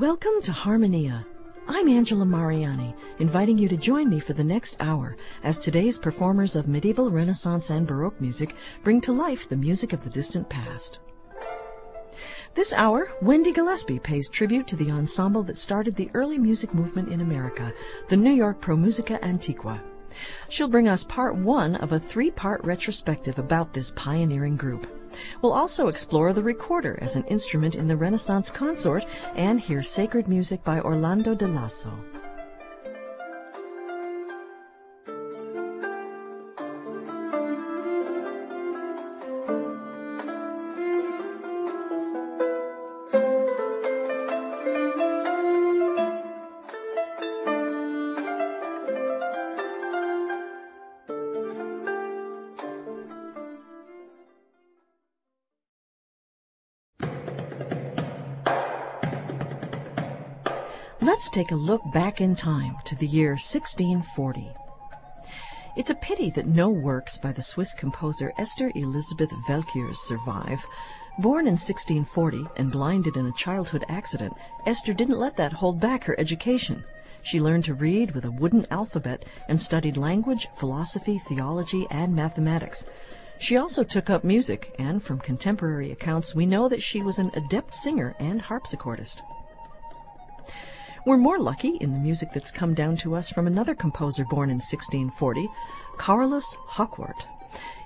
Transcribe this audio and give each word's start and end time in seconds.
Welcome 0.00 0.42
to 0.42 0.52
Harmonia. 0.52 1.24
I'm 1.68 1.86
Angela 1.86 2.26
Mariani, 2.26 2.96
inviting 3.20 3.56
you 3.58 3.68
to 3.68 3.76
join 3.76 4.08
me 4.08 4.18
for 4.18 4.32
the 4.32 4.42
next 4.42 4.76
hour 4.80 5.16
as 5.44 5.56
today's 5.56 5.98
performers 5.98 6.56
of 6.56 6.66
medieval, 6.66 7.12
Renaissance, 7.12 7.70
and 7.70 7.86
Baroque 7.86 8.20
music 8.20 8.56
bring 8.82 9.00
to 9.02 9.12
life 9.12 9.48
the 9.48 9.56
music 9.56 9.92
of 9.92 10.02
the 10.02 10.10
distant 10.10 10.48
past. 10.48 10.98
This 12.54 12.72
hour, 12.72 13.12
Wendy 13.22 13.52
Gillespie 13.52 14.00
pays 14.00 14.28
tribute 14.28 14.66
to 14.66 14.74
the 14.74 14.90
ensemble 14.90 15.44
that 15.44 15.56
started 15.56 15.94
the 15.94 16.10
early 16.12 16.38
music 16.38 16.74
movement 16.74 17.10
in 17.10 17.20
America, 17.20 17.72
the 18.08 18.16
New 18.16 18.32
York 18.32 18.60
Pro 18.60 18.76
Musica 18.76 19.24
Antiqua. 19.24 19.80
She'll 20.48 20.66
bring 20.66 20.88
us 20.88 21.04
part 21.04 21.36
one 21.36 21.76
of 21.76 21.92
a 21.92 22.00
three 22.00 22.32
part 22.32 22.64
retrospective 22.64 23.38
about 23.38 23.72
this 23.72 23.92
pioneering 23.92 24.56
group. 24.56 24.88
We'll 25.42 25.52
also 25.52 25.88
explore 25.88 26.32
the 26.32 26.42
recorder 26.42 26.98
as 27.00 27.16
an 27.16 27.24
instrument 27.24 27.74
in 27.74 27.88
the 27.88 27.96
Renaissance 27.96 28.50
consort 28.50 29.06
and 29.34 29.60
hear 29.60 29.82
sacred 29.82 30.28
music 30.28 30.62
by 30.64 30.80
Orlando 30.80 31.34
de 31.34 31.46
Lasso. 31.48 31.92
Take 61.34 61.50
a 61.50 61.56
look 61.56 61.82
back 61.90 62.20
in 62.20 62.36
time 62.36 62.76
to 62.84 62.94
the 62.94 63.08
year 63.08 63.30
1640. 63.30 64.52
It's 65.76 65.90
a 65.90 65.96
pity 65.96 66.30
that 66.30 66.46
no 66.46 66.70
works 66.70 67.18
by 67.18 67.32
the 67.32 67.42
Swiss 67.42 67.74
composer 67.74 68.32
Esther 68.38 68.70
Elisabeth 68.76 69.32
Velkiers 69.48 69.96
survive. 69.96 70.64
Born 71.18 71.48
in 71.48 71.54
1640 71.54 72.46
and 72.56 72.70
blinded 72.70 73.16
in 73.16 73.26
a 73.26 73.32
childhood 73.32 73.84
accident, 73.88 74.34
Esther 74.64 74.92
didn't 74.92 75.18
let 75.18 75.36
that 75.36 75.54
hold 75.54 75.80
back 75.80 76.04
her 76.04 76.14
education. 76.20 76.84
She 77.24 77.40
learned 77.40 77.64
to 77.64 77.74
read 77.74 78.12
with 78.12 78.24
a 78.24 78.30
wooden 78.30 78.64
alphabet 78.70 79.24
and 79.48 79.60
studied 79.60 79.96
language, 79.96 80.46
philosophy, 80.54 81.18
theology, 81.18 81.88
and 81.90 82.14
mathematics. 82.14 82.86
She 83.38 83.56
also 83.56 83.82
took 83.82 84.08
up 84.08 84.22
music, 84.22 84.72
and 84.78 85.02
from 85.02 85.18
contemporary 85.18 85.90
accounts, 85.90 86.32
we 86.32 86.46
know 86.46 86.68
that 86.68 86.80
she 86.80 87.02
was 87.02 87.18
an 87.18 87.32
adept 87.34 87.74
singer 87.74 88.14
and 88.20 88.40
harpsichordist. 88.40 89.22
We're 91.06 91.18
more 91.18 91.38
lucky 91.38 91.76
in 91.82 91.92
the 91.92 91.98
music 91.98 92.30
that's 92.32 92.50
come 92.50 92.72
down 92.72 92.96
to 92.98 93.14
us 93.14 93.28
from 93.28 93.46
another 93.46 93.74
composer 93.74 94.24
born 94.24 94.48
in 94.48 94.56
1640, 94.56 95.50
Carolus 95.98 96.56
Hacquart. 96.66 97.26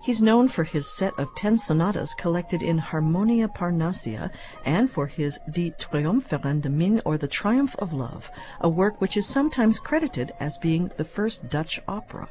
He's 0.00 0.22
known 0.22 0.46
for 0.46 0.62
his 0.62 0.86
set 0.86 1.18
of 1.18 1.34
ten 1.34 1.58
sonatas 1.58 2.14
collected 2.14 2.62
in 2.62 2.78
Harmonia 2.78 3.48
Parnassia 3.48 4.30
and 4.64 4.88
for 4.88 5.08
his 5.08 5.40
Die 5.50 5.72
Triumphierende 5.80 6.70
Min 6.70 7.02
or 7.04 7.18
The 7.18 7.26
Triumph 7.26 7.74
of 7.80 7.92
Love, 7.92 8.30
a 8.60 8.68
work 8.68 9.00
which 9.00 9.16
is 9.16 9.26
sometimes 9.26 9.80
credited 9.80 10.32
as 10.38 10.56
being 10.56 10.88
the 10.96 11.04
first 11.04 11.48
Dutch 11.48 11.80
opera. 11.88 12.28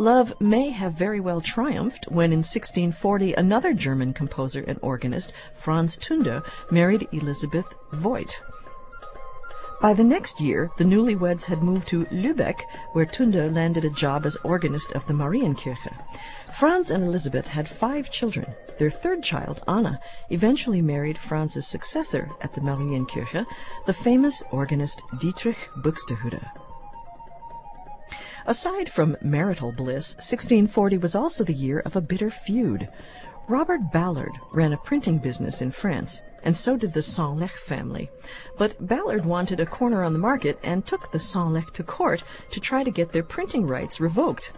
Love 0.00 0.32
may 0.40 0.70
have 0.70 0.92
very 0.92 1.18
well 1.18 1.40
triumphed 1.40 2.04
when 2.08 2.32
in 2.32 2.38
1640 2.38 3.32
another 3.32 3.74
German 3.74 4.12
composer 4.12 4.62
and 4.68 4.78
organist, 4.80 5.32
Franz 5.54 5.96
Tunder, 5.96 6.44
married 6.70 7.08
Elisabeth 7.10 7.66
Voigt. 7.92 8.40
By 9.80 9.94
the 9.94 10.04
next 10.04 10.40
year, 10.40 10.70
the 10.76 10.84
newlyweds 10.84 11.46
had 11.46 11.64
moved 11.64 11.88
to 11.88 12.04
Lübeck, 12.06 12.60
where 12.92 13.06
Tunder 13.06 13.50
landed 13.50 13.84
a 13.84 13.90
job 13.90 14.24
as 14.24 14.36
organist 14.44 14.92
of 14.92 15.04
the 15.06 15.14
Marienkirche. 15.14 15.92
Franz 16.52 16.92
and 16.92 17.02
Elisabeth 17.02 17.48
had 17.48 17.68
five 17.68 18.10
children. 18.10 18.54
Their 18.78 18.90
third 18.90 19.24
child, 19.24 19.62
Anna, 19.66 19.98
eventually 20.30 20.80
married 20.80 21.18
Franz's 21.18 21.66
successor 21.66 22.30
at 22.40 22.54
the 22.54 22.60
Marienkirche, 22.60 23.46
the 23.86 23.92
famous 23.92 24.44
organist 24.52 25.02
Dietrich 25.20 25.70
Buxtehude. 25.76 26.67
Aside 28.48 28.88
from 28.88 29.18
marital 29.20 29.72
bliss, 29.72 30.14
1640 30.14 30.96
was 30.96 31.14
also 31.14 31.44
the 31.44 31.52
year 31.52 31.80
of 31.80 31.96
a 31.96 32.00
bitter 32.00 32.30
feud. 32.30 32.88
Robert 33.46 33.92
Ballard 33.92 34.32
ran 34.54 34.72
a 34.72 34.78
printing 34.78 35.18
business 35.18 35.60
in 35.60 35.70
France, 35.70 36.22
and 36.42 36.56
so 36.56 36.74
did 36.78 36.94
the 36.94 37.02
Sanlecque 37.02 37.58
family. 37.58 38.08
But 38.56 38.86
Ballard 38.86 39.26
wanted 39.26 39.60
a 39.60 39.66
corner 39.66 40.02
on 40.02 40.14
the 40.14 40.18
market 40.18 40.58
and 40.62 40.86
took 40.86 41.12
the 41.12 41.18
Sanlecque 41.18 41.74
to 41.74 41.82
court 41.82 42.24
to 42.48 42.58
try 42.58 42.82
to 42.82 42.90
get 42.90 43.12
their 43.12 43.22
printing 43.22 43.66
rights 43.66 44.00
revoked. 44.00 44.52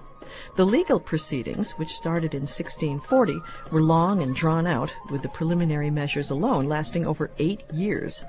The 0.55 0.65
legal 0.65 1.01
proceedings, 1.01 1.73
which 1.73 1.89
started 1.89 2.33
in 2.33 2.43
1640, 2.43 3.41
were 3.73 3.83
long 3.83 4.23
and 4.23 4.37
drawn 4.37 4.69
out, 4.69 4.95
with 5.11 5.23
the 5.23 5.29
preliminary 5.31 5.91
measures 5.91 6.31
alone 6.31 6.67
lasting 6.67 7.05
over 7.05 7.33
eight 7.41 7.65
years. 7.73 8.25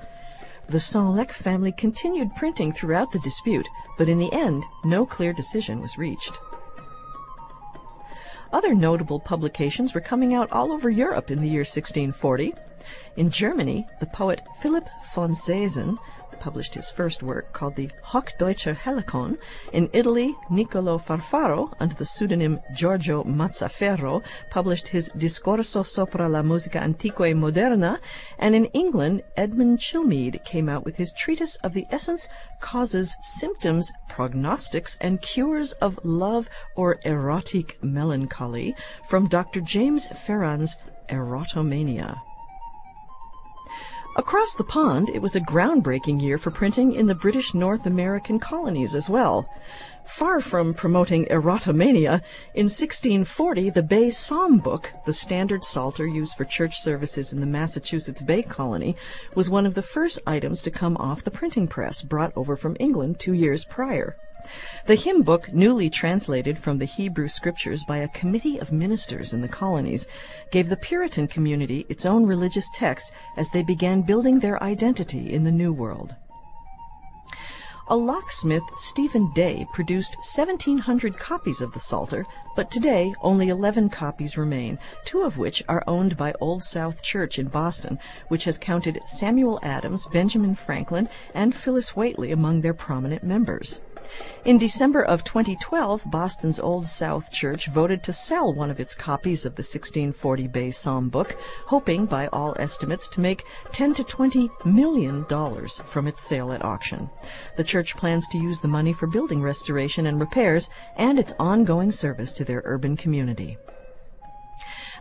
The 0.68 0.78
Sanlecque 0.78 1.32
family 1.32 1.72
continued 1.72 2.34
printing 2.36 2.72
throughout 2.72 3.12
the 3.12 3.18
dispute, 3.18 3.68
but 3.98 4.08
in 4.08 4.18
the 4.18 4.32
end, 4.32 4.64
no 4.84 5.04
clear 5.04 5.32
decision 5.32 5.80
was 5.80 5.98
reached. 5.98 6.38
Other 8.52 8.74
notable 8.74 9.18
publications 9.18 9.94
were 9.94 10.00
coming 10.00 10.34
out 10.34 10.52
all 10.52 10.72
over 10.72 10.90
Europe 10.90 11.30
in 11.30 11.40
the 11.40 11.48
year 11.48 11.60
1640. 11.60 12.54
In 13.16 13.30
Germany, 13.30 13.86
the 14.00 14.06
poet 14.06 14.40
Philipp 14.60 14.88
von 15.14 15.32
Zesen 15.32 15.98
published 16.42 16.74
his 16.74 16.90
first 16.90 17.22
work 17.22 17.52
called 17.52 17.76
the 17.76 17.88
Hochdeutscher 18.04 18.74
Helikon. 18.74 19.38
In 19.72 19.88
Italy, 19.92 20.34
Niccolo 20.50 20.98
Farfaro, 20.98 21.72
under 21.78 21.94
the 21.94 22.04
pseudonym 22.04 22.58
Giorgio 22.74 23.22
Mazzaferro, 23.22 24.24
published 24.50 24.88
his 24.88 25.08
Discorso 25.10 25.84
sopra 25.86 26.28
la 26.28 26.42
musica 26.42 26.80
antiqua 26.80 27.30
e 27.30 27.32
moderna, 27.32 28.00
and 28.40 28.56
in 28.56 28.64
England, 28.82 29.22
Edmund 29.36 29.78
Chilmead 29.78 30.44
came 30.44 30.68
out 30.68 30.84
with 30.84 30.96
his 30.96 31.12
treatise 31.12 31.54
of 31.62 31.74
the 31.74 31.86
essence, 31.92 32.28
causes, 32.58 33.14
symptoms, 33.22 33.92
prognostics, 34.08 34.98
and 35.00 35.22
cures 35.22 35.74
of 35.74 36.00
love 36.02 36.50
or 36.74 36.98
erotic 37.04 37.78
melancholy 37.84 38.74
from 39.08 39.28
Dr. 39.28 39.60
James 39.60 40.08
Ferrand's 40.08 40.76
Erotomania. 41.08 42.20
Across 44.14 44.56
the 44.56 44.64
pond, 44.64 45.08
it 45.08 45.22
was 45.22 45.34
a 45.34 45.40
groundbreaking 45.40 46.20
year 46.20 46.36
for 46.36 46.50
printing 46.50 46.92
in 46.92 47.06
the 47.06 47.14
British 47.14 47.54
North 47.54 47.86
American 47.86 48.38
colonies 48.38 48.94
as 48.94 49.08
well. 49.08 49.48
Far 50.04 50.42
from 50.42 50.74
promoting 50.74 51.24
erotomania, 51.30 52.20
in 52.54 52.66
1640 52.66 53.70
the 53.70 53.82
Bay 53.82 54.10
Psalm 54.10 54.58
Book, 54.58 54.92
the 55.06 55.14
standard 55.14 55.64
psalter 55.64 56.06
used 56.06 56.36
for 56.36 56.44
church 56.44 56.78
services 56.78 57.32
in 57.32 57.40
the 57.40 57.46
Massachusetts 57.46 58.20
Bay 58.20 58.42
Colony, 58.42 58.96
was 59.34 59.48
one 59.48 59.64
of 59.64 59.74
the 59.74 59.80
first 59.80 60.18
items 60.26 60.60
to 60.60 60.70
come 60.70 60.98
off 60.98 61.24
the 61.24 61.30
printing 61.30 61.66
press 61.66 62.02
brought 62.02 62.36
over 62.36 62.54
from 62.54 62.76
England 62.78 63.18
two 63.18 63.32
years 63.32 63.64
prior. 63.64 64.18
The 64.86 64.94
hymn 64.94 65.22
book, 65.22 65.52
newly 65.52 65.88
translated 65.90 66.58
from 66.58 66.78
the 66.78 66.84
Hebrew 66.84 67.28
scriptures 67.28 67.84
by 67.84 67.98
a 67.98 68.08
committee 68.08 68.58
of 68.58 68.72
ministers 68.72 69.32
in 69.32 69.40
the 69.40 69.48
colonies, 69.48 70.06
gave 70.50 70.68
the 70.68 70.76
Puritan 70.76 71.28
community 71.28 71.86
its 71.88 72.04
own 72.04 72.26
religious 72.26 72.68
text 72.74 73.12
as 73.36 73.50
they 73.50 73.62
began 73.62 74.02
building 74.02 74.40
their 74.40 74.62
identity 74.62 75.32
in 75.32 75.44
the 75.44 75.52
New 75.52 75.72
World. 75.72 76.14
A 77.88 77.96
locksmith, 77.96 78.62
Stephen 78.76 79.32
Day, 79.32 79.66
produced 79.72 80.14
1,700 80.16 81.18
copies 81.18 81.60
of 81.60 81.72
the 81.72 81.80
Psalter, 81.80 82.24
but 82.54 82.70
today 82.70 83.12
only 83.20 83.48
11 83.48 83.90
copies 83.90 84.38
remain, 84.38 84.78
two 85.04 85.22
of 85.22 85.36
which 85.36 85.64
are 85.68 85.82
owned 85.86 86.16
by 86.16 86.32
Old 86.40 86.62
South 86.62 87.02
Church 87.02 87.38
in 87.38 87.48
Boston, 87.48 87.98
which 88.28 88.44
has 88.44 88.56
counted 88.56 89.00
Samuel 89.04 89.58
Adams, 89.62 90.06
Benjamin 90.06 90.54
Franklin, 90.54 91.08
and 91.34 91.54
Phillis 91.54 91.96
Wheatley 91.96 92.30
among 92.30 92.60
their 92.60 92.72
prominent 92.72 93.24
members. 93.24 93.80
In 94.44 94.58
December 94.58 95.02
of 95.02 95.24
2012, 95.24 96.10
Boston's 96.10 96.58
Old 96.58 96.86
South 96.86 97.30
Church 97.30 97.68
voted 97.68 98.02
to 98.02 98.12
sell 98.12 98.52
one 98.52 98.70
of 98.70 98.80
its 98.80 98.94
copies 98.94 99.44
of 99.46 99.54
the 99.54 99.60
1640 99.60 100.48
Bay 100.48 100.70
Psalm 100.70 101.08
book, 101.08 101.36
hoping, 101.66 102.06
by 102.06 102.26
all 102.28 102.56
estimates, 102.58 103.08
to 103.10 103.20
make 103.20 103.44
10 103.72 103.94
to 103.94 104.04
20 104.04 104.50
million 104.64 105.24
dollars 105.28 105.80
from 105.84 106.06
its 106.06 106.22
sale 106.22 106.52
at 106.52 106.64
auction. 106.64 107.08
The 107.56 107.64
church 107.64 107.96
plans 107.96 108.26
to 108.28 108.38
use 108.38 108.60
the 108.60 108.68
money 108.68 108.92
for 108.92 109.06
building 109.06 109.42
restoration 109.42 110.06
and 110.06 110.18
repairs 110.18 110.70
and 110.96 111.18
its 111.18 111.34
ongoing 111.38 111.90
service 111.90 112.32
to 112.32 112.44
their 112.44 112.62
urban 112.64 112.96
community. 112.96 113.58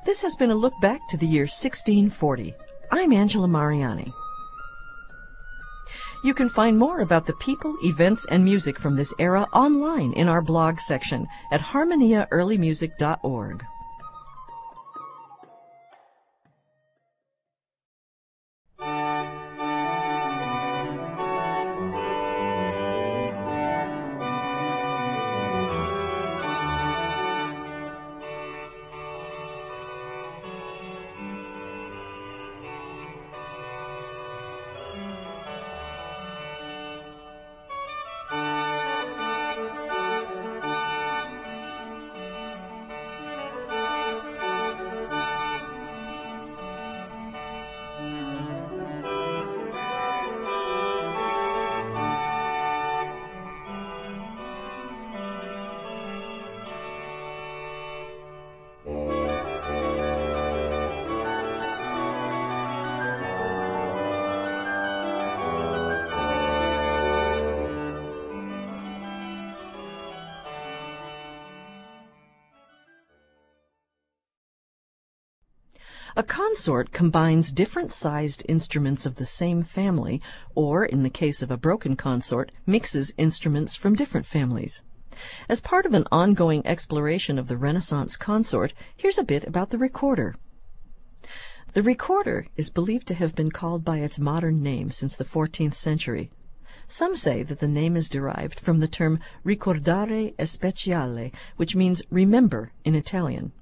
This 0.05 0.21
has 0.21 0.35
been 0.35 0.51
a 0.51 0.55
look 0.55 0.73
back 0.81 1.07
to 1.09 1.17
the 1.17 1.27
year 1.27 1.43
1640. 1.43 2.55
I'm 2.91 3.13
Angela 3.13 3.47
Mariani. 3.47 4.11
You 6.23 6.35
can 6.35 6.49
find 6.49 6.77
more 6.77 6.99
about 6.99 7.25
the 7.25 7.33
people, 7.33 7.75
events, 7.83 8.27
and 8.27 8.43
music 8.43 8.77
from 8.77 8.95
this 8.95 9.11
era 9.17 9.47
online 9.53 10.13
in 10.13 10.27
our 10.27 10.41
blog 10.41 10.79
section 10.79 11.27
at 11.51 11.61
harmoniaearlymusic.org. 11.61 13.65
A 76.21 76.23
consort 76.23 76.91
combines 76.91 77.51
different 77.51 77.91
sized 77.91 78.43
instruments 78.47 79.07
of 79.07 79.15
the 79.15 79.25
same 79.25 79.63
family, 79.63 80.21
or, 80.53 80.85
in 80.85 81.01
the 81.01 81.09
case 81.09 81.41
of 81.41 81.49
a 81.49 81.57
broken 81.57 81.95
consort, 81.95 82.51
mixes 82.63 83.11
instruments 83.17 83.75
from 83.75 83.95
different 83.95 84.27
families. 84.27 84.83
As 85.49 85.59
part 85.59 85.87
of 85.87 85.95
an 85.95 86.05
ongoing 86.11 86.61
exploration 86.63 87.39
of 87.39 87.47
the 87.47 87.57
Renaissance 87.57 88.17
consort, 88.17 88.71
here's 88.95 89.17
a 89.17 89.23
bit 89.23 89.45
about 89.45 89.71
the 89.71 89.79
recorder. 89.79 90.35
The 91.73 91.81
recorder 91.81 92.45
is 92.55 92.69
believed 92.69 93.07
to 93.07 93.15
have 93.15 93.33
been 93.33 93.49
called 93.49 93.83
by 93.83 93.97
its 93.97 94.19
modern 94.19 94.61
name 94.61 94.91
since 94.91 95.15
the 95.15 95.25
14th 95.25 95.73
century. 95.73 96.29
Some 96.87 97.15
say 97.15 97.41
that 97.41 97.57
the 97.57 97.67
name 97.67 97.97
is 97.97 98.07
derived 98.07 98.59
from 98.59 98.77
the 98.77 98.87
term 98.87 99.19
ricordare 99.43 100.35
speciale, 100.35 101.33
which 101.55 101.75
means 101.75 102.03
remember 102.11 102.73
in 102.85 102.93
Italian. 102.93 103.53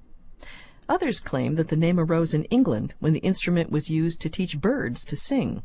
Others 0.90 1.20
claim 1.20 1.54
that 1.54 1.68
the 1.68 1.76
name 1.76 2.00
arose 2.00 2.34
in 2.34 2.42
England 2.46 2.94
when 2.98 3.12
the 3.12 3.20
instrument 3.20 3.70
was 3.70 3.90
used 3.90 4.20
to 4.20 4.28
teach 4.28 4.60
birds 4.60 5.04
to 5.04 5.14
sing. 5.14 5.62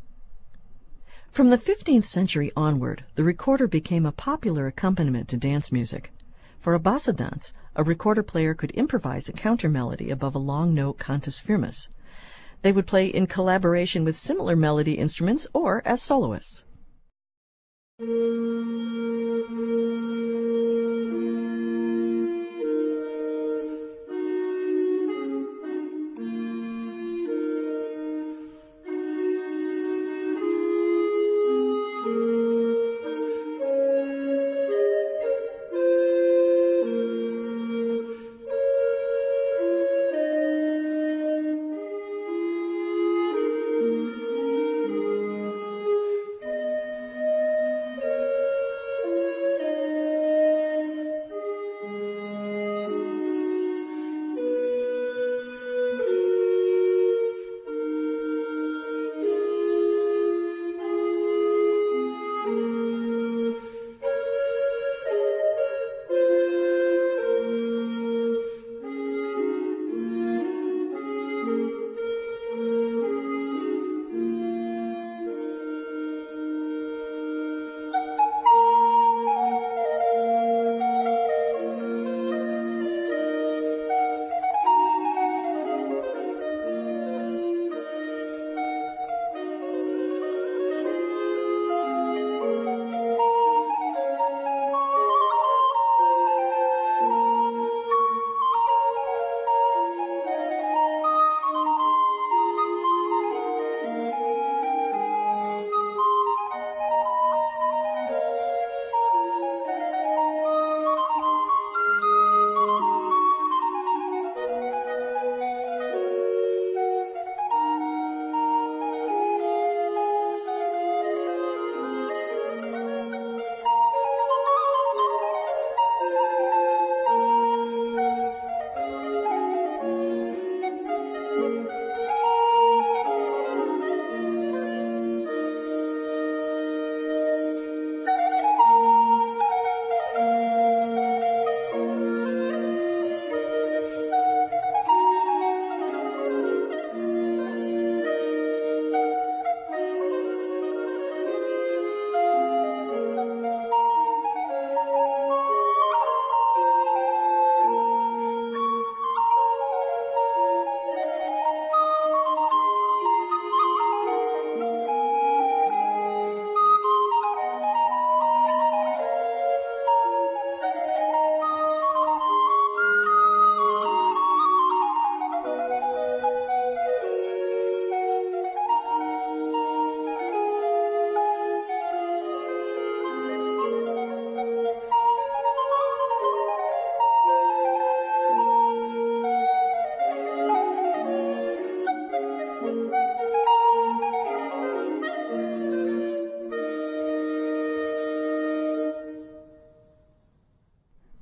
From 1.32 1.50
the 1.50 1.58
15th 1.58 2.04
century 2.04 2.52
onward, 2.56 3.04
the 3.16 3.24
recorder 3.24 3.66
became 3.66 4.06
a 4.06 4.12
popular 4.12 4.68
accompaniment 4.68 5.26
to 5.30 5.36
dance 5.36 5.72
music. 5.72 6.12
For 6.60 6.74
a 6.74 6.78
bassa 6.78 7.12
dance, 7.12 7.52
a 7.74 7.82
recorder 7.82 8.22
player 8.22 8.54
could 8.54 8.70
improvise 8.70 9.28
a 9.28 9.32
counter 9.32 9.68
melody 9.68 10.12
above 10.12 10.36
a 10.36 10.38
long 10.38 10.72
note 10.72 11.00
cantus 11.00 11.40
firmus. 11.40 11.90
They 12.62 12.70
would 12.70 12.86
play 12.86 13.08
in 13.08 13.26
collaboration 13.26 14.04
with 14.04 14.16
similar 14.16 14.54
melody 14.54 14.94
instruments 14.94 15.48
or 15.52 15.82
as 15.84 16.00
soloists. 16.00 16.64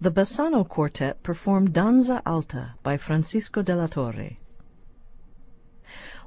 The 0.04 0.12
Bassano 0.12 0.68
Quartet 0.68 1.22
performed 1.22 1.72
Danza 1.72 2.20
Alta 2.26 2.74
by 2.82 2.98
Francisco 2.98 3.62
della 3.62 3.88
Torre. 3.88 4.36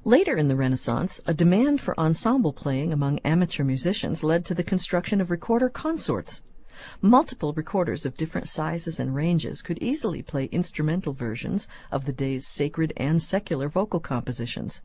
Later 0.03 0.35
in 0.35 0.47
the 0.47 0.55
Renaissance, 0.55 1.21
a 1.27 1.33
demand 1.35 1.79
for 1.79 1.93
ensemble 1.99 2.53
playing 2.53 2.91
among 2.91 3.19
amateur 3.19 3.63
musicians 3.63 4.23
led 4.23 4.45
to 4.45 4.55
the 4.55 4.63
construction 4.63 5.21
of 5.21 5.29
recorder 5.29 5.69
consorts. 5.69 6.41
Multiple 7.03 7.53
recorders 7.53 8.03
of 8.03 8.17
different 8.17 8.49
sizes 8.49 8.99
and 8.99 9.13
ranges 9.13 9.61
could 9.61 9.77
easily 9.77 10.23
play 10.23 10.45
instrumental 10.45 11.13
versions 11.13 11.67
of 11.91 12.05
the 12.05 12.13
day's 12.13 12.47
sacred 12.47 12.93
and 12.97 13.21
secular 13.21 13.69
vocal 13.69 13.99
compositions. 13.99 14.81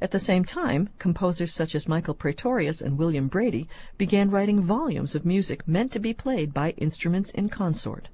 At 0.00 0.10
the 0.10 0.18
same 0.18 0.44
time, 0.44 0.88
composers 0.98 1.54
such 1.54 1.76
as 1.76 1.86
Michael 1.86 2.14
Praetorius 2.14 2.80
and 2.80 2.98
William 2.98 3.28
Brade 3.28 3.68
began 3.96 4.32
writing 4.32 4.60
volumes 4.60 5.14
of 5.14 5.24
music 5.24 5.68
meant 5.68 5.92
to 5.92 6.00
be 6.00 6.12
played 6.12 6.52
by 6.52 6.70
instruments 6.70 7.30
in 7.30 7.48
consort. 7.48 8.08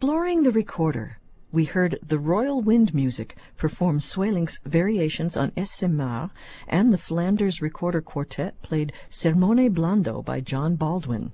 Exploring 0.00 0.44
the 0.44 0.50
recorder, 0.50 1.18
we 1.52 1.66
heard 1.66 1.98
the 2.02 2.18
Royal 2.18 2.62
Wind 2.62 2.94
Music 2.94 3.36
perform 3.58 3.98
Sweelinck's 3.98 4.58
variations 4.64 5.36
on 5.36 5.52
Est-ce 5.58 5.82
Mars, 5.82 6.30
and 6.66 6.90
the 6.90 6.96
Flanders 6.96 7.60
Recorder 7.60 8.00
Quartet 8.00 8.62
played 8.62 8.94
Sermone 9.10 9.68
Blando 9.68 10.24
by 10.24 10.40
John 10.40 10.74
Baldwin. 10.76 11.32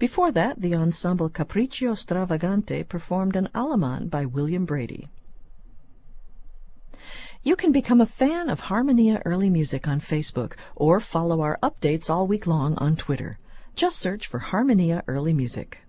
Before 0.00 0.32
that, 0.32 0.60
the 0.60 0.74
ensemble 0.74 1.30
Capriccio 1.30 1.96
Stravagante 1.96 2.82
performed 2.82 3.36
an 3.36 3.48
Allemande 3.54 4.10
by 4.10 4.24
William 4.24 4.64
Brade. 4.64 5.08
You 7.44 7.54
can 7.54 7.70
become 7.70 8.00
a 8.00 8.06
fan 8.06 8.50
of 8.50 8.58
Harmonia 8.58 9.22
Early 9.24 9.50
Music 9.50 9.86
on 9.86 10.00
Facebook 10.00 10.54
or 10.74 10.98
follow 10.98 11.42
our 11.42 11.60
updates 11.62 12.10
all 12.10 12.26
week 12.26 12.48
long 12.48 12.74
on 12.78 12.96
Twitter. 12.96 13.38
Just 13.76 14.00
search 14.00 14.26
for 14.26 14.40
Harmonia 14.40 15.04
Early 15.06 15.32
Music. 15.32 15.82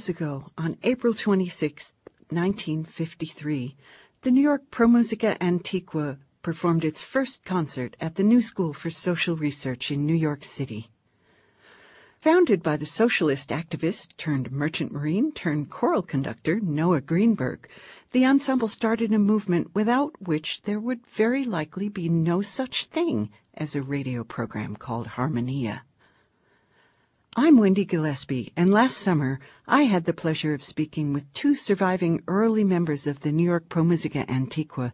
Years 0.00 0.08
ago, 0.08 0.46
on 0.56 0.78
April 0.82 1.12
26, 1.12 1.92
1953, 2.30 3.76
the 4.22 4.30
New 4.30 4.40
York 4.40 4.62
Pro 4.70 4.86
Musica 4.86 5.36
Antiqua 5.42 6.16
performed 6.40 6.86
its 6.86 7.02
first 7.02 7.44
concert 7.44 7.98
at 8.00 8.14
the 8.14 8.22
New 8.22 8.40
School 8.40 8.72
for 8.72 8.88
Social 8.88 9.36
Research 9.36 9.90
in 9.90 10.06
New 10.06 10.14
York 10.14 10.42
City. 10.42 10.88
Founded 12.18 12.62
by 12.62 12.78
the 12.78 12.86
socialist 12.86 13.50
activist 13.50 14.16
turned 14.16 14.50
merchant 14.50 14.90
marine 14.90 15.32
turned 15.32 15.68
choral 15.68 16.00
conductor 16.00 16.60
Noah 16.60 17.02
Greenberg, 17.02 17.68
the 18.12 18.24
ensemble 18.24 18.68
started 18.68 19.12
a 19.12 19.18
movement 19.18 19.74
without 19.74 20.12
which 20.18 20.62
there 20.62 20.80
would 20.80 21.06
very 21.06 21.44
likely 21.44 21.90
be 21.90 22.08
no 22.08 22.40
such 22.40 22.86
thing 22.86 23.28
as 23.52 23.76
a 23.76 23.82
radio 23.82 24.24
program 24.24 24.76
called 24.76 25.08
Harmonia. 25.08 25.82
I'm 27.36 27.58
Wendy 27.58 27.84
Gillespie, 27.84 28.52
and 28.56 28.72
last 28.72 28.98
summer 28.98 29.38
I 29.68 29.82
had 29.82 30.04
the 30.04 30.12
pleasure 30.12 30.52
of 30.52 30.64
speaking 30.64 31.12
with 31.12 31.32
two 31.32 31.54
surviving 31.54 32.24
early 32.26 32.64
members 32.64 33.06
of 33.06 33.20
the 33.20 33.30
New 33.30 33.44
York 33.44 33.68
Pro 33.68 33.84
Musica 33.84 34.28
Antiqua, 34.28 34.92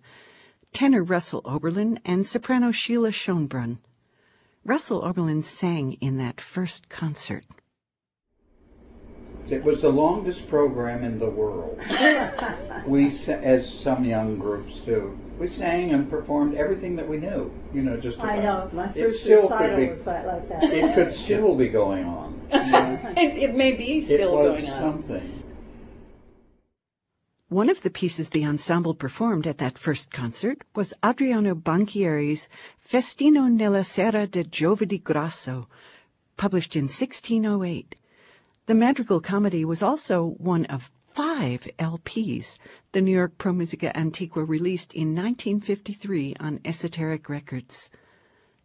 tenor 0.71 1.03
Russell 1.03 1.41
Oberlin 1.47 1.99
and 2.05 2.27
soprano 2.27 2.73
Sheila 2.73 3.09
Schonbrunn. 3.09 3.79
Russell 4.67 5.03
Oberlin 5.03 5.43
sang 5.43 5.95
in 5.95 6.19
that 6.19 6.39
first 6.39 6.91
concert. 6.91 7.47
It 9.49 9.65
was 9.65 9.81
the 9.81 9.89
longest 9.89 10.47
program 10.51 11.05
in 11.05 11.19
the 11.19 11.31
world. 11.31 11.81
we, 12.87 13.07
as 13.07 13.73
some 13.73 14.05
young 14.05 14.39
groups 14.39 14.81
do, 14.81 15.19
we 15.39 15.47
sang 15.47 15.93
and 15.93 16.09
performed 16.09 16.55
everything 16.55 16.97
that 16.97 17.09
we 17.09 17.19
knew. 17.19 17.51
You 17.75 17.83
know, 17.83 17.97
just 17.97 18.19
I 18.21 18.39
know 18.39 18.71
my 18.73 18.87
It 18.91 18.95
first 18.95 19.23
still 19.23 19.49
could 19.49 19.55
recital 19.55 19.77
be- 19.79 19.89
was 19.91 20.07
like, 20.07 20.27
like 20.27 20.49
that. 20.49 20.63
it 20.65 20.95
could 20.95 21.13
still 21.15 21.55
be 21.57 21.69
going 21.69 22.05
on. 22.07 22.41
you 22.53 22.59
know. 22.73 22.99
It, 23.17 23.43
it 23.51 23.55
may 23.55 23.73
be 23.73 23.99
it 23.99 24.05
still 24.05 24.37
was 24.39 24.57
going 24.61 24.71
on. 24.71 24.81
something. 24.81 25.43
One 27.49 27.71
of 27.71 27.83
the 27.83 27.91
pieces 27.91 28.31
the 28.31 28.45
ensemble 28.45 28.95
performed 28.95 29.47
at 29.47 29.59
that 29.59 29.79
first 29.79 30.11
concert 30.11 30.63
was 30.75 30.93
Adriano 31.05 31.55
Banchieri's 31.55 32.49
Festino 32.81 33.47
nella 33.47 33.85
sera 33.85 34.27
de 34.27 34.43
Giovedì 34.43 34.99
Grasso, 35.03 35.69
published 36.37 36.75
in 36.75 36.85
1608. 36.89 37.95
The 38.67 38.75
madrigal 38.75 39.21
comedy 39.21 39.65
was 39.65 39.81
also 39.81 40.35
one 40.39 40.65
of 40.67 40.91
five 41.17 41.67
LPs 41.79 42.59
the 42.93 43.01
New 43.01 43.11
York 43.11 43.39
Pro 43.39 43.51
Musica 43.51 43.91
Antiqua 43.97 44.45
released 44.45 44.93
in 44.93 45.15
1953 45.15 46.35
on 46.39 46.61
Esoteric 46.63 47.31
Records. 47.31 47.91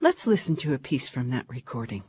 Let's 0.01 0.27
listen 0.27 0.57
to 0.57 0.73
a 0.73 0.77
piece 0.77 1.07
from 1.07 1.29
that 1.29 1.45
recording. 1.47 2.03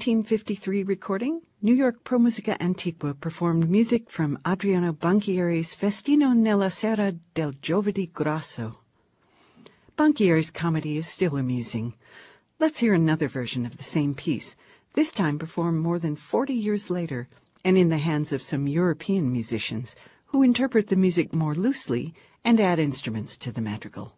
1953 0.00 0.82
recording, 0.84 1.42
New 1.60 1.74
York 1.74 2.02
Pro 2.04 2.18
Musica 2.18 2.56
Antiqua 2.58 3.12
performed 3.12 3.68
music 3.68 4.08
from 4.08 4.38
Adriano 4.46 4.94
Banchieri's 4.94 5.74
Festino 5.74 6.32
nella 6.32 6.70
sera 6.70 7.12
del 7.34 7.52
giovedì 7.60 8.10
grasso. 8.10 8.78
Banchieri's 9.98 10.50
comedy 10.50 10.96
is 10.96 11.06
still 11.06 11.36
amusing. 11.36 11.92
Let's 12.58 12.78
hear 12.78 12.94
another 12.94 13.28
version 13.28 13.66
of 13.66 13.76
the 13.76 13.84
same 13.84 14.14
piece, 14.14 14.56
this 14.94 15.12
time 15.12 15.38
performed 15.38 15.82
more 15.82 15.98
than 15.98 16.16
40 16.16 16.54
years 16.54 16.88
later 16.88 17.28
and 17.62 17.76
in 17.76 17.90
the 17.90 17.98
hands 17.98 18.32
of 18.32 18.42
some 18.42 18.66
European 18.66 19.30
musicians 19.30 19.96
who 20.28 20.42
interpret 20.42 20.86
the 20.86 20.96
music 20.96 21.34
more 21.34 21.54
loosely 21.54 22.14
and 22.42 22.58
add 22.58 22.78
instruments 22.78 23.36
to 23.36 23.52
the 23.52 23.60
madrigal. 23.60 24.16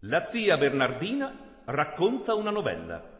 La 0.00 0.24
zia 0.24 0.56
Bernardina 0.56 1.30
racconta 1.66 2.34
una 2.34 2.50
novella. 2.50 3.17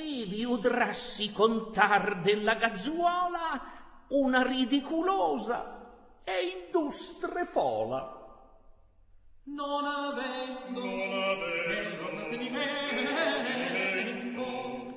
Qui 0.00 0.24
vi 0.24 0.44
udrassi 0.44 1.30
contar 1.30 2.22
della 2.22 2.54
gazzuola 2.54 3.60
una 4.08 4.42
ridiculosa 4.42 5.92
e 6.24 6.64
industre 6.64 7.44
fola. 7.44 8.16
Non 9.44 9.84
avendo, 9.84 10.80
non 10.80 11.12
avendo 11.12 12.08
trattenimento 12.16 12.56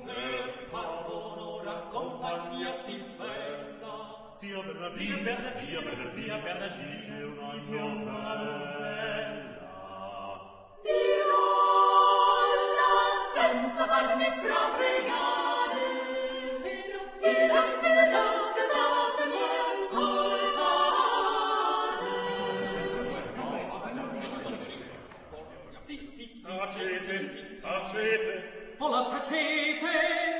per 0.06 0.68
far 0.70 1.10
onore 1.10 1.68
a 1.68 1.80
compagnia 1.88 2.72
si 2.72 3.04
bella. 3.18 4.32
Zia 4.32 4.62
Bernardina, 4.62 5.52
zia 5.52 5.82
Bernardina, 5.82 6.10
zia 6.12 6.38
Bernardina, 6.38 7.14
Bernardina, 7.18 7.76
una 7.76 8.36
novella. 8.36 8.63
Tacete, 26.64 27.60
tacete. 27.62 28.76
Ola, 28.80 29.10
tacete! 29.10 30.33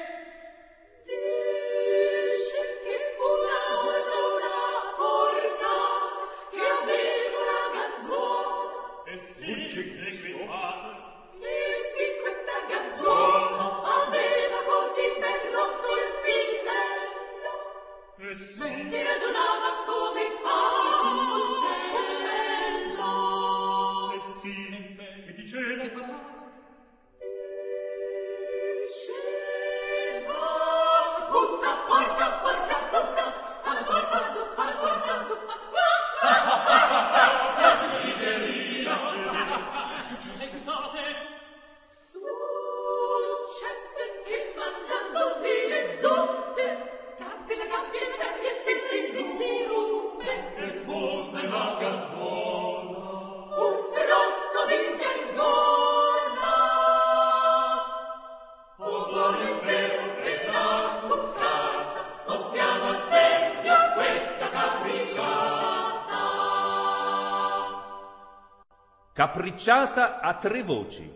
Capricciata 69.54 70.18
a 70.18 70.34
tre 70.34 70.64
voci. 70.64 71.08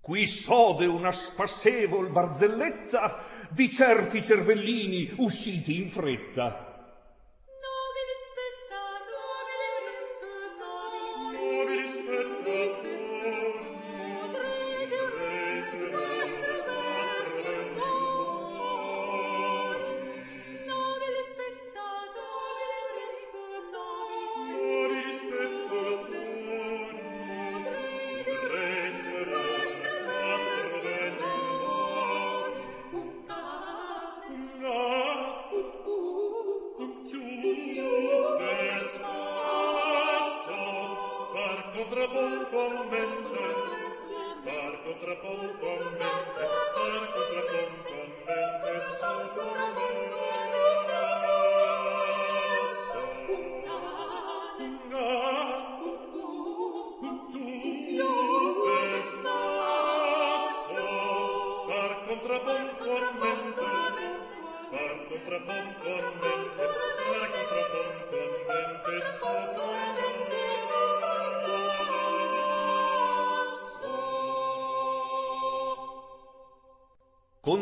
Qui 0.00 0.26
sode 0.26 0.86
una 0.86 1.12
spassevol 1.12 2.10
barzelletta 2.10 3.22
di 3.50 3.70
certi 3.70 4.22
cervellini 4.22 5.12
usciti 5.18 5.76
in 5.76 5.90
fretta. 5.90 6.67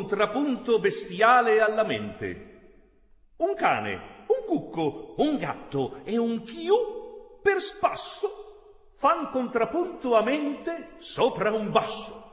Contrapunto 0.06 0.78
bestiale 0.78 1.60
alla 1.60 1.82
mente. 1.82 3.34
Un 3.38 3.56
cane, 3.56 4.24
un 4.28 4.46
cucco, 4.46 5.16
un 5.16 5.36
gatto 5.36 6.02
e 6.04 6.16
un 6.16 6.44
chiù 6.44 6.76
per 7.42 7.60
spasso 7.60 8.92
fan 8.94 9.30
contrapunto 9.30 10.14
a 10.14 10.22
mente 10.22 10.90
sopra 10.98 11.50
un 11.50 11.72
basso. 11.72 12.25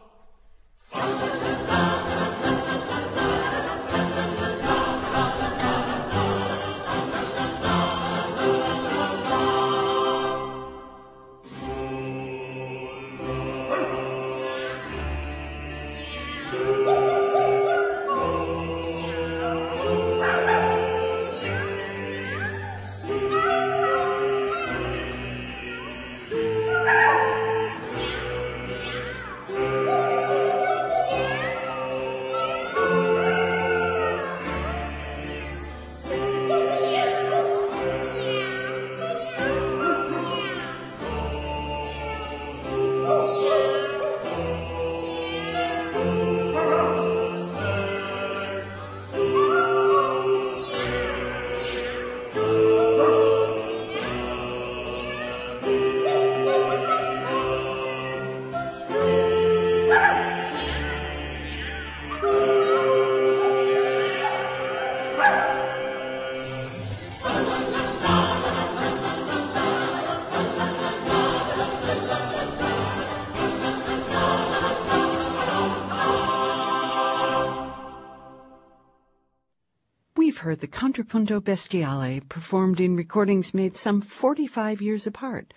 Contrapunto 81.14 81.42
Bestiale 81.42 82.28
performed 82.28 82.82
in 82.82 82.96
recordings 82.96 83.54
made 83.54 83.76
some 83.76 84.02
45 84.02 84.82
years 84.82 85.06
apart. 85.06 85.54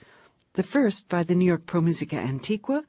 The 0.52 0.62
first 0.62 1.08
by 1.08 1.22
the 1.22 1.34
New 1.34 1.46
York 1.46 1.64
Pro 1.64 1.80
Musica 1.80 2.16
Antiqua, 2.16 2.84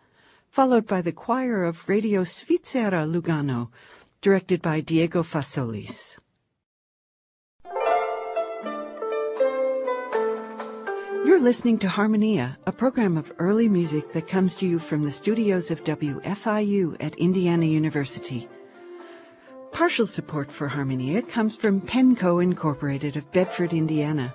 followed 0.50 0.86
by 0.86 1.02
the 1.02 1.14
choir 1.14 1.64
of 1.64 1.88
Radio 1.88 2.24
Svizzera 2.24 3.08
Lugano, 3.10 3.70
directed 4.20 4.62
by 4.62 4.82
Diego 4.82 5.24
Fasolis. 5.24 6.18
You're 11.26 11.40
listening 11.40 11.78
to 11.80 11.88
Harmonia, 11.88 12.58
a 12.66 12.74
program 12.74 13.16
of 13.16 13.32
early 13.40 13.70
music 13.70 14.12
that 14.12 14.28
comes 14.28 14.56
to 14.56 14.68
you 14.68 14.78
from 14.78 15.04
the 15.04 15.12
studios 15.12 15.72
of 15.72 15.86
WFIU 15.86 16.98
at 17.00 17.16
Indiana 17.16 17.66
University. 17.66 18.50
Partial 19.78 20.08
support 20.08 20.52
for 20.52 20.68
Harmonia 20.68 21.22
comes 21.22 21.56
from 21.56 21.80
Penco 21.80 22.42
Incorporated 22.42 23.16
of 23.16 23.32
Bedford, 23.32 23.74
Indiana. 23.74 24.34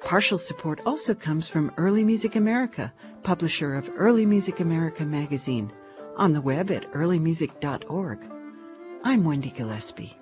Partial 0.00 0.38
support 0.38 0.80
also 0.84 1.14
comes 1.14 1.48
from 1.48 1.70
Early 1.76 2.02
Music 2.02 2.34
America, 2.34 2.92
publisher 3.22 3.76
of 3.76 3.88
Early 3.94 4.26
Music 4.26 4.58
America 4.58 5.04
magazine, 5.04 5.72
on 6.16 6.32
the 6.32 6.40
web 6.40 6.72
at 6.72 6.90
earlymusic.org. 6.94 8.28
I'm 9.04 9.22
Wendy 9.22 9.50
Gillespie. 9.50 10.18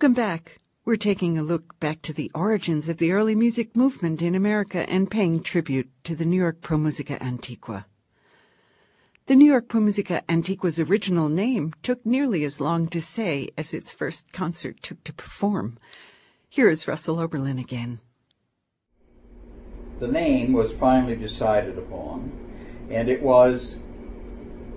Welcome 0.00 0.14
back. 0.14 0.60
We're 0.86 0.96
taking 0.96 1.36
a 1.36 1.42
look 1.42 1.78
back 1.78 2.00
to 2.02 2.14
the 2.14 2.30
origins 2.34 2.88
of 2.88 2.96
the 2.96 3.12
early 3.12 3.34
music 3.34 3.76
movement 3.76 4.22
in 4.22 4.34
America 4.34 4.88
and 4.88 5.10
paying 5.10 5.42
tribute 5.42 5.90
to 6.04 6.16
the 6.16 6.24
New 6.24 6.38
York 6.38 6.62
Pro 6.62 6.78
Musica 6.78 7.22
Antiqua. 7.22 7.84
The 9.26 9.34
New 9.34 9.44
York 9.44 9.68
Pro 9.68 9.82
Musica 9.82 10.22
Antiqua's 10.26 10.78
original 10.78 11.28
name 11.28 11.74
took 11.82 12.06
nearly 12.06 12.44
as 12.44 12.62
long 12.62 12.88
to 12.88 13.02
say 13.02 13.50
as 13.58 13.74
its 13.74 13.92
first 13.92 14.32
concert 14.32 14.82
took 14.82 15.04
to 15.04 15.12
perform. 15.12 15.76
Here 16.48 16.70
is 16.70 16.88
Russell 16.88 17.20
Oberlin 17.20 17.58
again. 17.58 18.00
The 19.98 20.08
name 20.08 20.54
was 20.54 20.72
finally 20.72 21.14
decided 21.14 21.76
upon, 21.76 22.32
and 22.90 23.10
it 23.10 23.20
was 23.20 23.76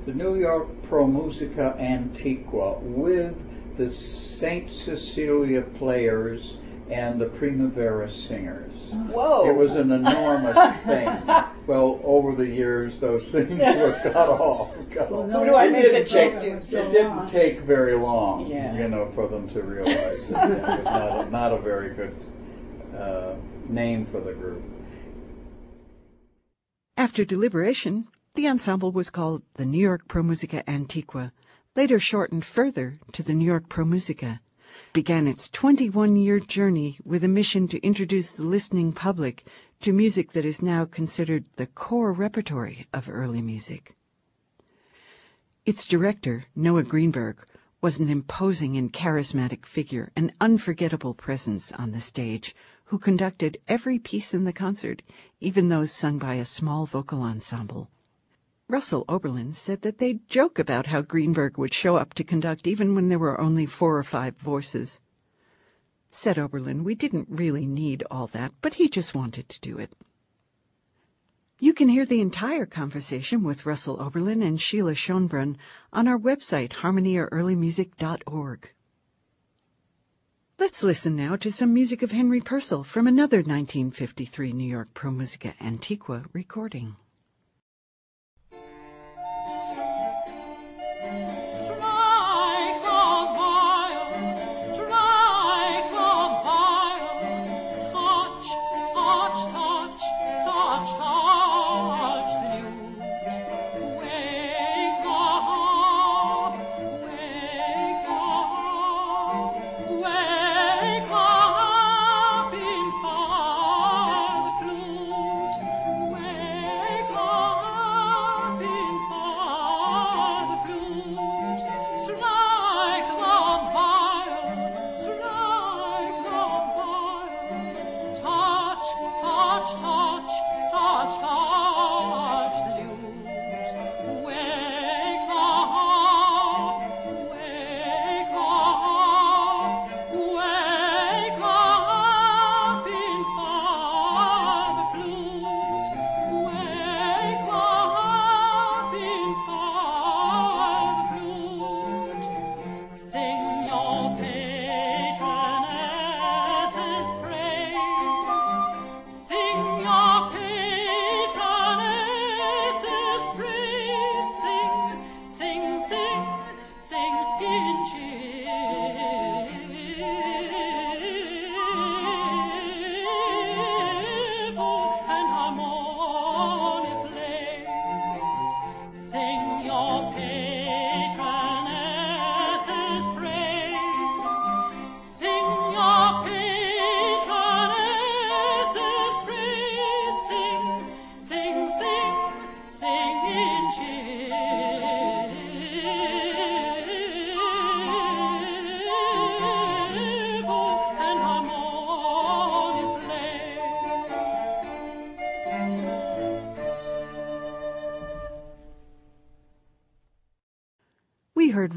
the 0.06 0.14
New 0.14 0.36
York 0.36 0.68
Pro 0.84 1.08
Musica 1.08 1.78
Antiqua 1.80 2.80
with 2.82 3.53
the 3.78 3.90
St. 3.90 4.72
Cecilia 4.72 5.62
Players 5.62 6.58
and 6.90 7.20
the 7.20 7.28
Primavera 7.28 8.12
Singers. 8.12 8.74
Whoa. 8.92 9.50
It 9.50 9.56
was 9.56 9.76
an 9.76 9.92
enormous 9.92 10.78
thing. 10.86 11.08
Well, 11.66 12.02
over 12.04 12.36
the 12.36 12.46
years, 12.46 13.00
those 13.00 13.30
things 13.32 13.60
were 13.60 14.00
cut 14.04 14.30
off. 14.30 14.76
Cut 14.92 15.12
off. 15.12 15.32
Who 15.32 15.46
do 15.46 15.54
I 15.56 15.66
It 15.66 15.72
make 15.72 15.84
the 15.86 15.90
didn't 15.92 16.08
check 16.10 16.40
take- 16.40 16.60
to? 16.62 16.78
It 16.80 16.92
didn't 16.94 17.30
take 17.30 17.62
very 17.62 17.96
long, 17.96 18.48
Yeah. 18.48 18.76
you 18.78 18.88
know, 18.90 19.10
for 19.16 19.28
them 19.28 19.50
to 19.52 19.62
realize 19.64 20.28
that 20.30 20.52
it 20.52 20.62
was 20.62 20.84
not 20.84 21.28
a, 21.28 21.30
not 21.30 21.52
a 21.54 21.58
very 21.60 21.96
good 21.96 22.16
uh, 22.96 23.36
name 23.70 24.06
for 24.06 24.20
the 24.20 24.34
group. 24.34 24.62
After 26.98 27.26
deliberation, 27.26 28.08
the 28.36 28.48
ensemble 28.48 28.92
was 28.92 29.10
called 29.10 29.44
the 29.56 29.66
New 29.66 29.80
York 29.80 30.08
Pro 30.08 30.22
Musica 30.22 30.64
Antiqua, 30.70 31.32
later 31.76 32.00
shortened 32.00 32.46
further 32.46 32.94
to 33.12 33.24
the 33.24 33.34
New 33.34 33.46
York 33.46 33.68
Pro 33.68 33.84
Musica, 33.84 34.40
began 34.94 35.28
its 35.28 35.50
21 35.50 36.16
year 36.16 36.40
journey 36.40 37.00
with 37.04 37.24
a 37.24 37.28
mission 37.28 37.68
to 37.68 37.84
introduce 37.84 38.32
the 38.32 38.44
listening 38.44 38.94
public 38.94 39.44
to 39.82 39.92
music 39.92 40.34
that 40.34 40.46
is 40.46 40.62
now 40.62 40.86
considered 40.86 41.46
the 41.56 41.66
core 41.66 42.14
repertory 42.14 42.86
of 42.94 43.10
early 43.10 43.42
music. 43.42 43.96
Its 45.66 45.86
director, 45.86 46.44
Noah 46.56 46.84
Greenberg, 46.84 47.44
was 47.82 48.00
an 48.00 48.08
imposing 48.08 48.78
and 48.78 48.94
charismatic 48.94 49.66
figure, 49.66 50.12
an 50.16 50.32
unforgettable 50.40 51.16
presence 51.16 51.72
on 51.72 51.92
the 51.92 52.02
stage, 52.02 52.56
who 52.86 53.00
conducted 53.00 53.58
every 53.68 53.98
piece 53.98 54.34
in 54.34 54.44
the 54.44 54.54
concert, 54.54 55.04
even 55.40 55.70
those 55.70 55.92
sung 55.92 56.20
by 56.20 56.36
a 56.36 56.46
small 56.46 56.86
vocal 56.86 57.24
ensemble. 57.24 57.90
Russell 58.69 59.04
Oberlin 59.10 59.54
said 59.54 59.82
that 59.82 59.97
they'd 59.97 60.28
joke 60.30 60.58
about 60.58 60.88
how 60.88 61.02
Greenberg 61.02 61.58
would 61.58 61.73
show 61.73 61.97
up 61.97 62.13
to 62.13 62.23
conduct 62.23 62.65
even 62.65 62.95
when 62.95 63.10
there 63.10 63.19
were 63.19 63.39
only 63.39 63.65
four 63.65 63.97
or 63.97 64.04
five 64.04 64.38
voices. 64.38 65.02
Said 66.10 66.39
Oberlin, 66.39 66.84
we 66.84 66.95
didn't 66.95 67.28
really 67.30 67.65
need 67.65 68.04
all 68.10 68.28
that, 68.28 68.54
but 68.62 68.76
he 68.76 68.88
just 68.88 69.13
wanted 69.13 69.49
to 69.49 69.60
do 69.60 69.78
it. 69.78 69.95
You 71.60 71.73
can 71.73 71.89
hear 71.89 72.06
the 72.06 72.21
entire 72.21 72.65
conversation 72.65 73.43
with 73.43 73.65
Russell 73.65 74.02
Oberlin 74.02 74.41
and 74.41 74.60
Sheila 74.60 74.93
Schonbrunn 74.93 75.58
on 75.91 76.08
our 76.08 76.19
website, 76.19 76.71
harmoniaearlymusic.org. 76.71 78.73
Let's 80.60 80.84
listen 80.84 81.15
now 81.15 81.36
to 81.36 81.52
some 81.52 81.73
music 81.73 82.02
of 82.02 82.12
Henry 82.12 82.41
Purcell 82.41 82.84
from 82.84 83.08
another 83.08 83.38
1953 83.38 84.54
New 84.54 84.67
York 84.67 84.89
Pro 84.93 85.12
Musica 85.12 85.54
Antiqua 85.60 86.26
recording. 86.32 86.95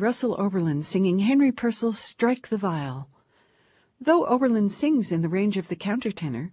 Russell 0.06 0.40
Oberlin 0.40 0.84
singing 0.84 1.18
Henry 1.18 1.50
Purcell's 1.50 1.98
Strike 1.98 2.46
the 2.46 2.56
Viol. 2.56 3.08
Though 4.00 4.24
Oberlin 4.26 4.70
sings 4.70 5.10
in 5.10 5.22
the 5.22 5.28
range 5.28 5.56
of 5.56 5.66
the 5.66 5.74
countertenor, 5.74 6.52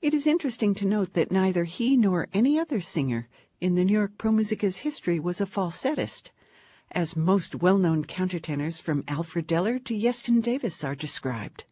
it 0.00 0.14
is 0.14 0.26
interesting 0.26 0.74
to 0.76 0.86
note 0.86 1.12
that 1.12 1.30
neither 1.30 1.64
he 1.64 1.98
nor 1.98 2.28
any 2.32 2.58
other 2.58 2.80
singer 2.80 3.28
in 3.60 3.74
the 3.74 3.84
New 3.84 3.92
York 3.92 4.12
Pro 4.16 4.32
Musica's 4.32 4.78
history 4.78 5.20
was 5.20 5.38
a 5.38 5.44
falsettist, 5.44 6.30
as 6.92 7.14
most 7.14 7.56
well-known 7.56 8.06
countertenors 8.06 8.80
from 8.80 9.04
Alfred 9.06 9.46
Deller 9.46 9.78
to 9.84 9.94
Iestyn 9.94 10.40
Davies 10.40 10.82
are 10.82 10.94
described. 10.94 11.64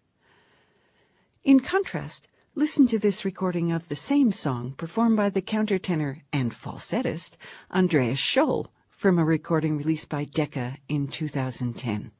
In 1.44 1.60
contrast, 1.60 2.28
listen 2.54 2.86
to 2.88 2.98
this 2.98 3.24
recording 3.24 3.72
of 3.72 3.88
the 3.88 3.96
same 3.96 4.32
song 4.32 4.74
performed 4.76 5.16
by 5.16 5.30
the 5.30 5.40
countertenor 5.40 6.20
and 6.30 6.52
falsettist 6.52 7.38
Andreas 7.70 8.20
Scholl 8.20 8.66
from 9.02 9.18
a 9.18 9.24
recording 9.24 9.76
released 9.76 10.08
by 10.08 10.22
Decca 10.22 10.76
in 10.88 11.08
2010. 11.08 12.12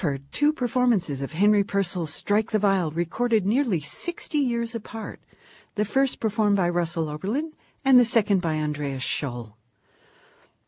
Heard 0.00 0.30
two 0.30 0.52
performances 0.52 1.22
of 1.22 1.32
Henry 1.32 1.64
Purcell's 1.64 2.14
Strike 2.14 2.52
the 2.52 2.60
Viol 2.60 2.92
recorded 2.92 3.44
nearly 3.44 3.80
60 3.80 4.38
years 4.38 4.72
apart, 4.72 5.18
the 5.74 5.84
first 5.84 6.20
performed 6.20 6.56
by 6.56 6.68
Russell 6.68 7.08
Oberlin 7.08 7.52
and 7.84 7.98
the 7.98 8.04
second 8.04 8.40
by 8.40 8.58
Andreas 8.58 9.02
Scholl. 9.02 9.54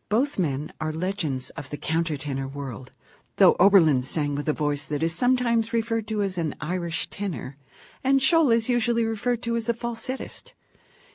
Both 0.09 0.37
men 0.37 0.72
are 0.81 0.93
legends 0.93 1.51
of 1.51 1.70
the 1.70 1.76
countertenor 1.78 2.53
world, 2.53 2.91
though 3.37 3.55
Oberlin 3.61 4.03
sang 4.03 4.35
with 4.35 4.49
a 4.49 4.53
voice 4.53 4.87
that 4.87 5.01
is 5.01 5.14
sometimes 5.14 5.72
referred 5.72 6.09
to 6.09 6.22
as 6.22 6.37
an 6.37 6.57
Irish 6.61 7.09
tenor, 7.09 7.57
and 8.03 8.18
Scholl 8.18 8.53
is 8.53 8.68
usually 8.68 9.05
referred 9.05 9.43
to 9.43 9.55
as 9.55 9.68
a 9.68 9.74
falsettist. 9.74 10.55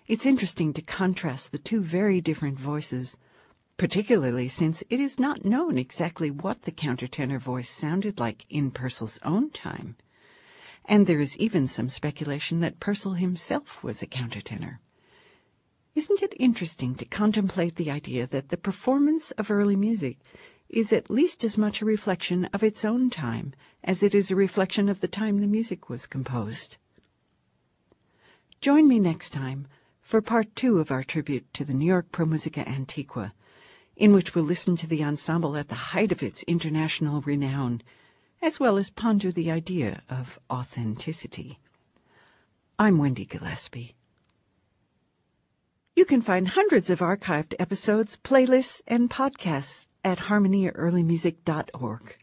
It's 0.08 0.26
interesting 0.26 0.72
to 0.72 0.82
contrast 0.82 1.52
the 1.52 1.58
two 1.58 1.82
very 1.82 2.22
different 2.22 2.62
voices, 2.62 3.18
particularly 3.78 4.48
since 4.48 4.84
it 4.90 5.00
is 5.00 5.20
not 5.20 5.44
known 5.44 5.78
exactly 5.78 6.32
what 6.32 6.62
the 6.62 6.72
countertenor 6.72 7.40
voice 7.40 7.70
sounded 7.70 8.20
like 8.20 8.46
in 8.50 8.72
Purcell's 8.72 9.20
own 9.24 9.50
time. 9.50 9.96
And 10.86 11.08
there 11.08 11.20
is 11.20 11.38
even 11.38 11.68
some 11.68 11.90
speculation 11.90 12.60
that 12.62 12.80
Purcell 12.80 13.14
himself 13.14 13.84
was 13.84 14.02
a 14.02 14.08
countertenor. 14.08 14.78
Isn't 15.96 16.22
it 16.22 16.34
interesting 16.38 16.96
to 16.96 17.06
contemplate 17.06 17.76
the 17.76 17.90
idea 17.90 18.28
that 18.28 18.50
the 18.50 18.58
performance 18.58 19.32
of 19.32 19.50
early 19.50 19.76
music 19.76 20.20
is 20.70 20.92
at 20.92 21.10
least 21.10 21.44
as 21.44 21.58
much 21.58 21.82
a 21.82 21.86
reflection 21.86 22.46
of 22.54 22.64
its 22.64 22.84
own 22.84 23.10
time 23.10 23.54
as 23.84 24.04
it 24.04 24.16
is 24.16 24.30
a 24.30 24.36
reflection 24.36 24.90
of 24.90 25.02
the 25.02 25.08
time 25.08 25.38
the 25.38 25.48
music 25.48 25.90
was 25.90 26.06
composed? 26.06 26.78
Join 28.62 28.88
me 28.88 29.00
next 29.00 29.32
time 29.32 29.68
for 30.02 30.22
part 30.22 30.56
two 30.56 30.80
of 30.80 30.92
our 30.92 31.04
tribute 31.04 31.52
to 31.54 31.64
the 31.64 31.74
New 31.74 31.86
York 31.86 32.12
Pro 32.12 32.26
Musica 32.26 32.68
Antiqua, 32.68 33.34
in 33.96 34.14
which 34.14 34.36
we'll 34.36 34.44
listen 34.44 34.76
to 34.76 34.88
the 34.88 35.04
ensemble 35.04 35.56
at 35.56 35.70
the 35.70 35.76
height 35.76 36.12
of 36.12 36.22
its 36.22 36.44
international 36.44 37.22
renown, 37.22 37.82
as 38.42 38.60
well 38.60 38.78
as 38.78 38.90
ponder 38.90 39.32
the 39.32 39.50
idea 39.50 40.02
of 40.10 40.38
authenticity. 40.52 41.60
I'm 42.78 42.98
Wendy 42.98 43.26
Gillespie. 43.26 43.96
You 45.96 46.04
can 46.04 46.22
find 46.22 46.50
hundreds 46.50 46.90
of 46.90 47.00
archived 47.00 47.56
episodes, 47.58 48.18
playlists, 48.22 48.82
and 48.86 49.10
podcasts 49.10 49.86
at 50.04 50.20
harmoniaearlymusic.org. 50.20 52.18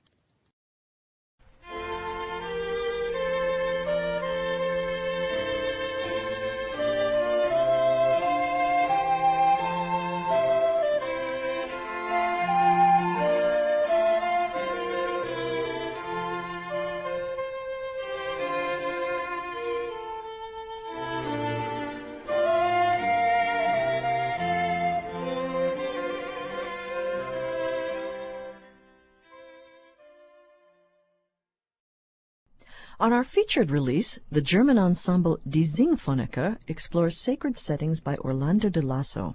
On 33.02 33.12
our 33.12 33.24
featured 33.24 33.72
release, 33.72 34.20
the 34.30 34.40
German 34.40 34.78
ensemble 34.78 35.40
Die 35.48 35.64
Singphoniker 35.64 36.58
explores 36.68 37.18
sacred 37.18 37.58
settings 37.58 37.98
by 37.98 38.14
Orlando 38.18 38.68
de 38.68 38.80
Lasso. 38.80 39.34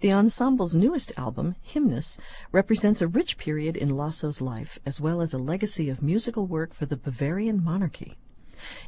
The 0.00 0.10
ensemble's 0.10 0.74
newest 0.74 1.12
album, 1.16 1.54
Hymnus, 1.62 2.18
represents 2.50 3.00
a 3.00 3.06
rich 3.06 3.38
period 3.38 3.76
in 3.76 3.96
Lasso's 3.96 4.40
life, 4.40 4.80
as 4.84 5.00
well 5.00 5.20
as 5.20 5.32
a 5.32 5.38
legacy 5.38 5.88
of 5.88 6.02
musical 6.02 6.48
work 6.48 6.74
for 6.74 6.86
the 6.86 6.96
Bavarian 6.96 7.62
monarchy. 7.62 8.16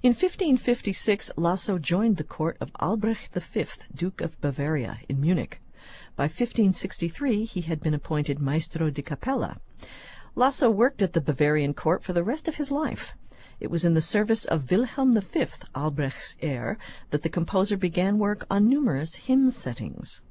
In 0.03 0.11
1556, 0.11 1.31
Lasso 1.37 1.79
joined 1.79 2.17
the 2.17 2.25
court 2.25 2.57
of 2.61 2.73
Albrecht 2.81 3.33
V, 3.33 3.65
Duke 3.95 4.21
of 4.21 4.41
Bavaria, 4.41 4.99
in 5.09 5.21
Munich. 5.21 5.61
By 6.17 6.25
1563, 6.25 7.45
he 7.45 7.61
had 7.61 7.81
been 7.81 7.95
appointed 7.95 8.41
Maestro 8.41 8.91
di 8.91 9.03
Cappella. 9.03 9.59
Lasso 10.35 10.69
worked 10.69 11.01
at 11.01 11.13
the 11.13 11.21
Bavarian 11.21 11.75
court 11.75 12.03
for 12.03 12.13
the 12.13 12.25
rest 12.25 12.49
of 12.49 12.57
his 12.57 12.73
life. 12.73 13.15
It 13.61 13.71
was 13.71 13.85
in 13.85 13.93
the 13.93 14.01
service 14.01 14.47
of 14.47 14.71
Wilhelm 14.71 15.21
V, 15.21 15.47
Albrecht's 15.75 16.35
heir, 16.41 16.79
that 17.11 17.23
the 17.23 17.29
composer 17.29 17.77
began 17.77 18.19
work 18.19 18.47
on 18.51 18.71
numerous 18.71 19.17
hymn 19.17 19.51
settings. 19.51 20.23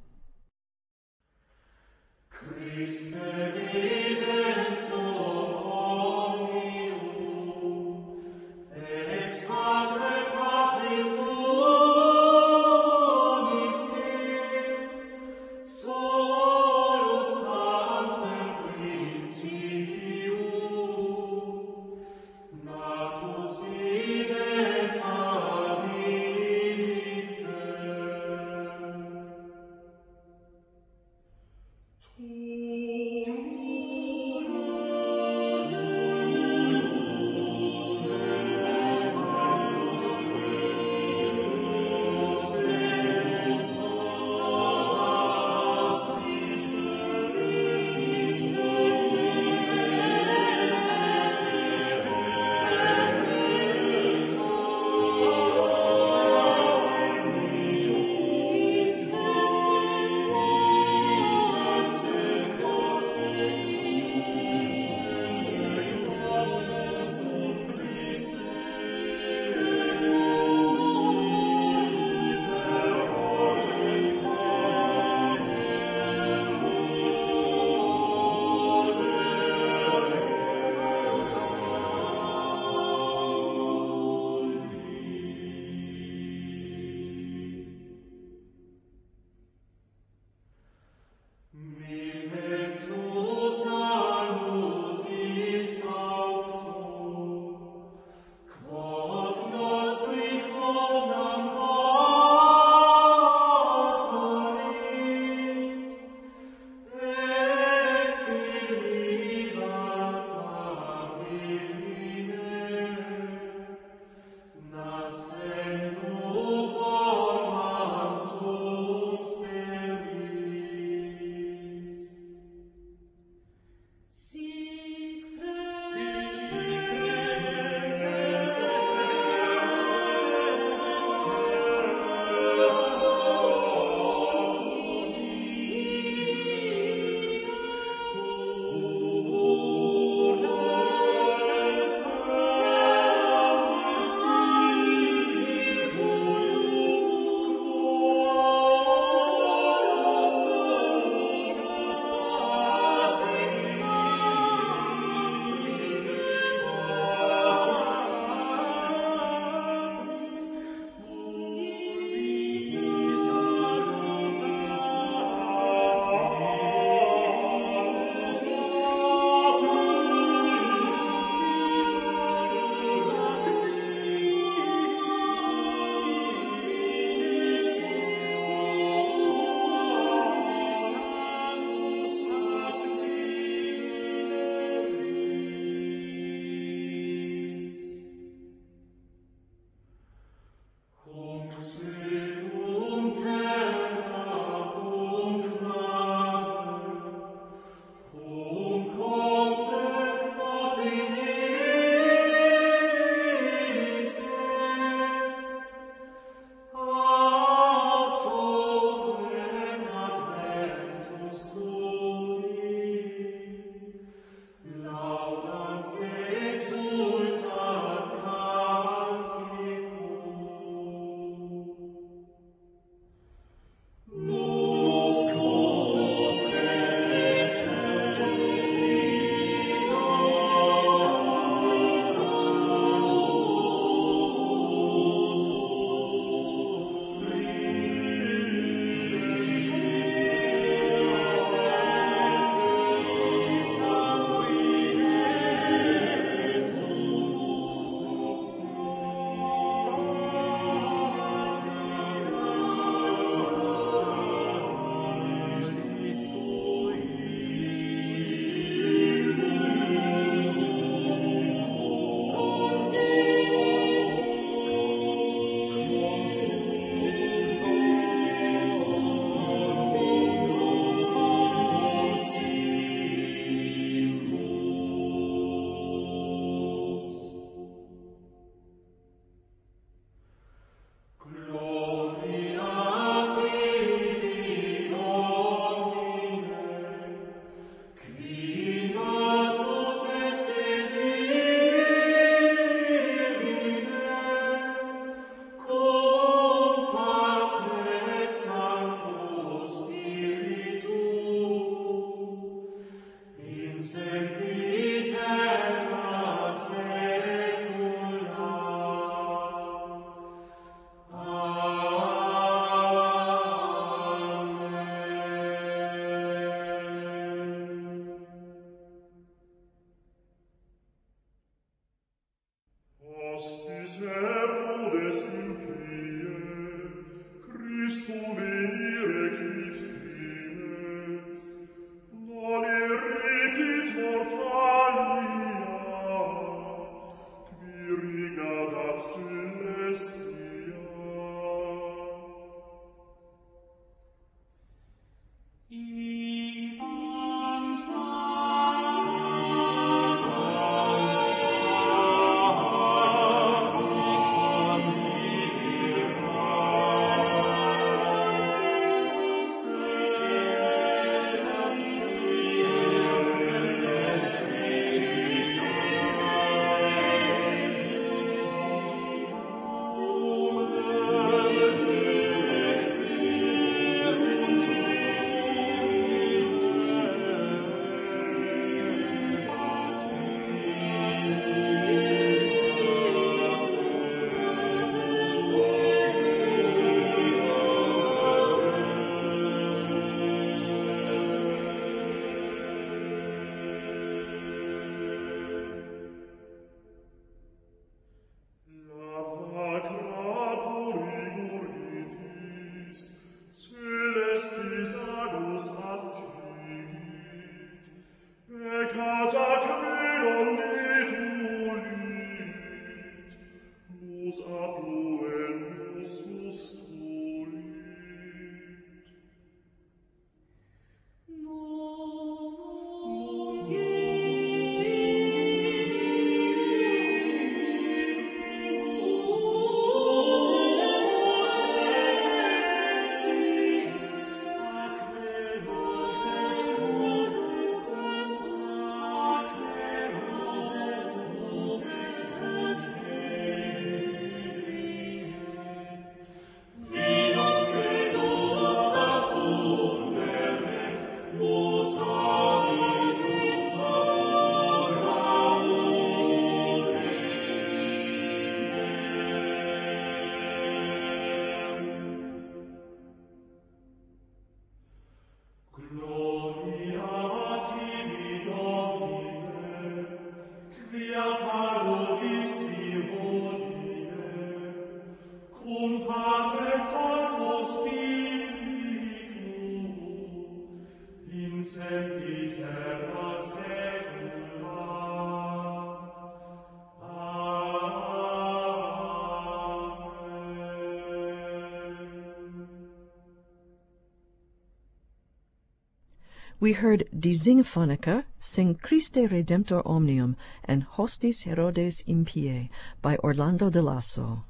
We 496.62 496.74
heard 496.74 497.08
Die 497.18 497.30
Singphoniker 497.30 498.26
sing 498.38 498.76
Christe 498.76 499.30
Redemptor 499.32 499.82
Omnium 499.86 500.36
and 500.66 500.86
Hostis 500.86 501.44
Herodes 501.44 502.04
Impie 502.06 502.70
by 503.02 503.16
Orlando 503.24 503.70
de 503.70 503.82
Lasso. 503.82 504.44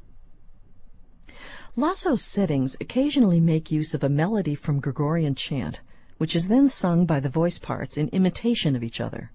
Lasso's 1.76 2.24
settings 2.24 2.76
occasionally 2.82 3.39
make 3.39 3.70
use 3.70 3.93
of 3.93 4.03
a 4.03 4.10
melody 4.10 4.55
from 4.55 4.80
Gregorian 4.80 5.36
chant, 5.36 5.82
which 6.18 6.36
is 6.36 6.47
then 6.47 6.68
sung 6.68 7.05
by 7.05 7.20
the 7.20 7.30
voice 7.30 7.60
parts 7.60 7.95
in 7.95 8.07
imitation 8.07 8.76
of 8.76 8.82
each 8.82 8.99
other. 8.99 9.32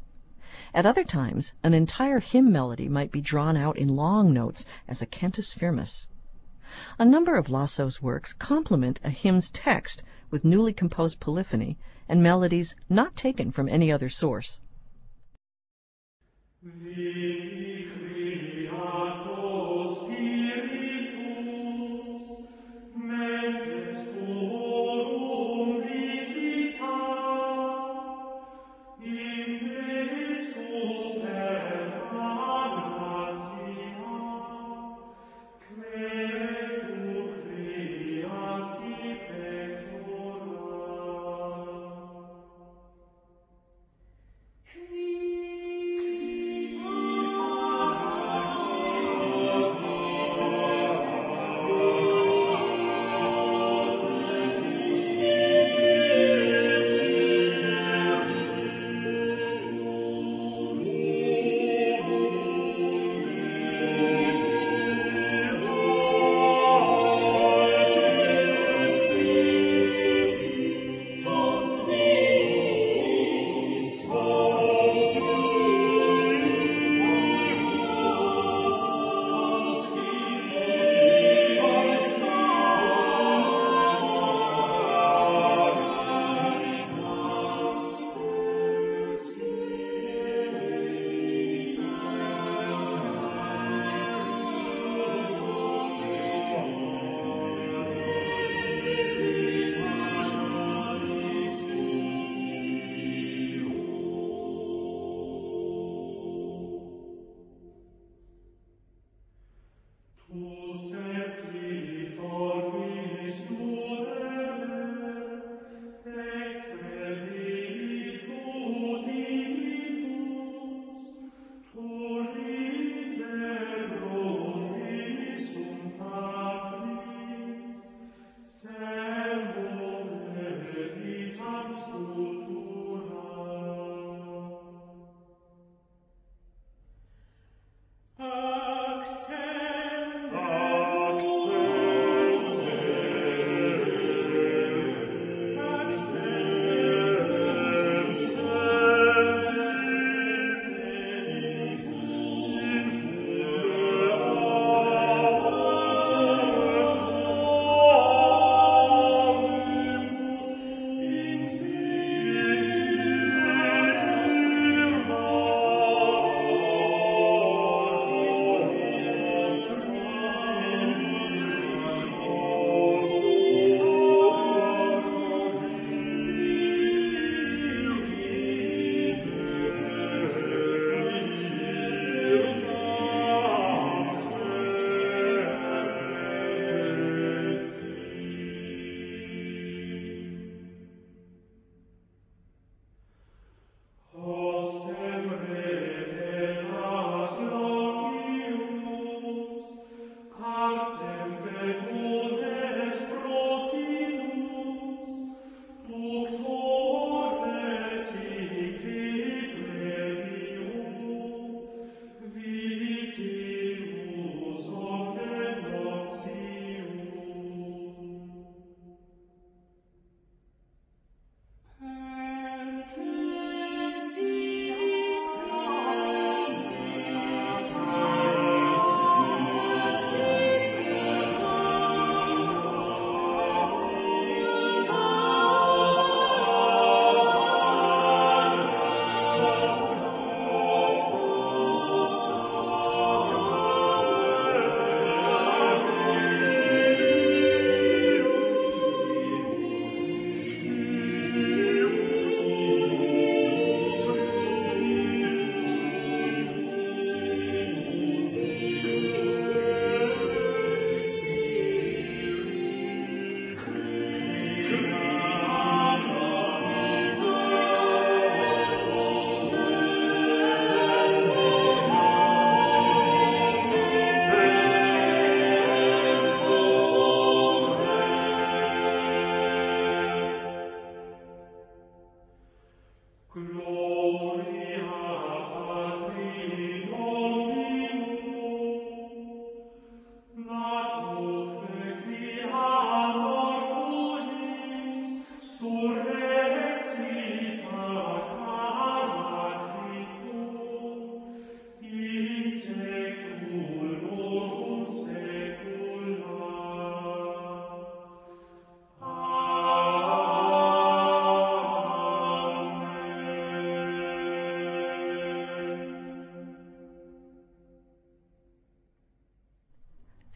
At 0.75 0.85
other 0.85 1.05
times, 1.05 1.53
an 1.63 1.75
entire 1.75 2.19
hymn 2.19 2.51
melody 2.51 2.89
might 2.89 3.13
be 3.13 3.21
drawn 3.21 3.57
out 3.57 3.79
in 3.79 3.95
long 3.95 4.33
notes 4.33 4.67
as 4.89 5.01
a 5.01 5.07
cantus 5.07 5.53
firmus. 5.53 6.09
A 6.99 7.05
number 7.05 7.37
of 7.37 7.49
Lasso's 7.49 8.03
works 8.03 8.33
complement 8.33 8.99
a 9.05 9.11
hymn's 9.11 9.49
text 9.49 10.03
with 10.33 10.45
newly 10.45 10.73
composed 10.73 11.21
polyphony 11.21 11.79
and 12.09 12.23
melodies 12.23 12.75
not 12.89 13.17
taken 13.17 13.51
from 13.51 13.69
any 13.69 13.91
other 13.91 14.09
source. 14.09 14.61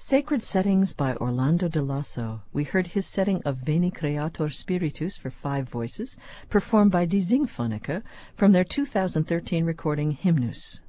Sacred 0.01 0.45
Settings 0.45 0.93
by 0.93 1.17
Orlando 1.17 1.67
de 1.67 1.83
Lasso. 1.83 2.43
We 2.53 2.63
heard 2.63 2.87
his 2.87 3.05
setting 3.05 3.43
of 3.43 3.57
Veni 3.57 3.91
Creator 3.91 4.49
Spiritus 4.51 5.17
for 5.17 5.29
five 5.29 5.69
voices, 5.69 6.17
performed 6.49 6.93
by 6.93 7.05
Die 7.05 7.19
Singphoniker 7.19 8.05
from 8.37 8.53
their 8.53 8.63
2013 8.63 9.65
recording 9.65 10.13
Hymnus. 10.13 10.83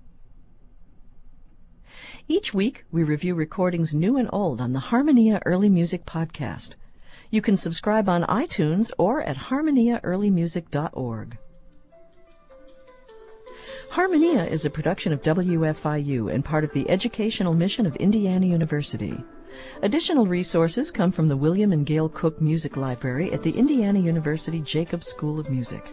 Each 2.27 2.53
week, 2.53 2.85
we 2.91 3.01
review 3.01 3.33
recordings 3.33 3.95
new 3.95 4.15
and 4.15 4.29
old 4.31 4.61
on 4.61 4.73
the 4.73 4.91
Harmonia 4.91 5.41
Early 5.43 5.69
Music 5.69 6.05
podcast. 6.05 6.75
You 7.31 7.41
can 7.41 7.57
subscribe 7.57 8.07
on 8.07 8.21
iTunes 8.25 8.91
or 8.99 9.23
at 9.23 9.37
harmoniaearlymusic.org. 9.37 11.37
Harmonia 13.89 14.43
is 14.43 14.65
a 14.65 14.69
production 14.69 15.13
of 15.13 15.21
WFIU 15.21 16.33
and 16.33 16.45
part 16.45 16.63
of 16.63 16.73
the 16.73 16.89
educational 16.89 17.53
mission 17.53 17.85
of 17.85 17.95
Indiana 17.97 18.45
University. 18.45 19.23
Additional 19.81 20.27
resources 20.27 20.91
come 20.91 21.11
from 21.11 21.27
the 21.27 21.37
William 21.37 21.71
and 21.71 21.85
Gail 21.85 22.09
Cook 22.09 22.39
Music 22.39 22.77
Library 22.77 23.31
at 23.31 23.43
the 23.43 23.51
Indiana 23.51 23.99
University 23.99 24.61
Jacobs 24.61 25.07
School 25.07 25.39
of 25.39 25.49
Music. 25.49 25.89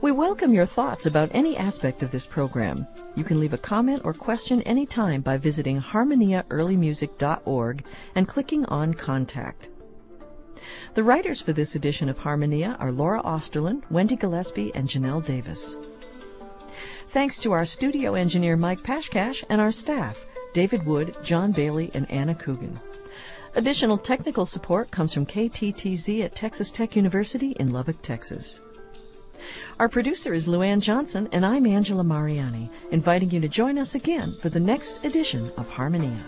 We 0.00 0.12
welcome 0.12 0.52
your 0.52 0.66
thoughts 0.66 1.06
about 1.06 1.30
any 1.32 1.56
aspect 1.56 2.02
of 2.02 2.10
this 2.10 2.26
program. 2.26 2.86
You 3.14 3.24
can 3.24 3.40
leave 3.40 3.54
a 3.54 3.58
comment 3.58 4.02
or 4.04 4.12
question 4.12 4.62
anytime 4.62 5.22
by 5.22 5.38
visiting 5.38 5.80
harmoniaearlymusic.org 5.80 7.84
and 8.14 8.28
clicking 8.28 8.64
on 8.66 8.94
Contact. 8.94 9.70
The 10.94 11.02
writers 11.02 11.40
for 11.40 11.52
this 11.52 11.74
edition 11.74 12.08
of 12.08 12.18
Harmonia 12.18 12.76
are 12.78 12.92
Laura 12.92 13.22
Osterlin, 13.22 13.82
Wendy 13.90 14.16
Gillespie, 14.16 14.74
and 14.74 14.88
Janelle 14.88 15.24
Davis. 15.24 15.76
Thanks 17.08 17.38
to 17.38 17.52
our 17.52 17.64
studio 17.64 18.14
engineer 18.14 18.56
Mike 18.56 18.82
Pashkash 18.82 19.44
and 19.48 19.60
our 19.60 19.70
staff, 19.70 20.26
David 20.52 20.84
Wood, 20.84 21.16
John 21.22 21.52
Bailey, 21.52 21.90
and 21.94 22.10
Anna 22.10 22.34
Coogan. 22.34 22.78
Additional 23.54 23.96
technical 23.96 24.44
support 24.44 24.90
comes 24.90 25.14
from 25.14 25.24
KTTZ 25.24 26.24
at 26.24 26.34
Texas 26.34 26.72
Tech 26.72 26.96
University 26.96 27.52
in 27.52 27.72
Lubbock, 27.72 28.02
Texas. 28.02 28.60
Our 29.78 29.88
producer 29.88 30.34
is 30.34 30.48
Luann 30.48 30.80
Johnson, 30.80 31.28
and 31.30 31.46
I'm 31.46 31.66
Angela 31.66 32.02
Mariani, 32.02 32.70
inviting 32.90 33.30
you 33.30 33.40
to 33.40 33.48
join 33.48 33.78
us 33.78 33.94
again 33.94 34.36
for 34.42 34.48
the 34.48 34.60
next 34.60 35.04
edition 35.04 35.50
of 35.56 35.68
Harmonia. 35.68 36.24